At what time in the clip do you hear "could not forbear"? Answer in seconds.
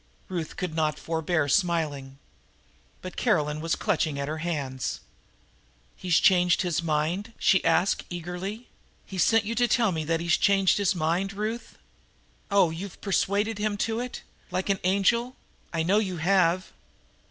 0.57-1.47